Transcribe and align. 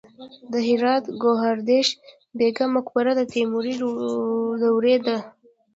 د 0.51 0.53
هرات 0.67 1.05
ګوهردش 1.23 1.87
بیګم 2.37 2.69
مقبره 2.77 3.11
د 3.19 3.21
تیموري 3.33 3.73
دورې 4.61 4.95
ده 5.05 5.17